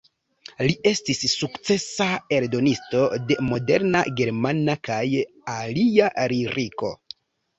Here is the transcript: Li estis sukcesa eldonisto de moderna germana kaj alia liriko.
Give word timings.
Li 0.67 0.75
estis 0.91 1.19
sukcesa 1.33 2.05
eldonisto 2.37 3.03
de 3.31 3.37
moderna 3.51 4.01
germana 4.21 4.77
kaj 4.89 4.99
alia 5.59 6.09
liriko. 6.33 6.91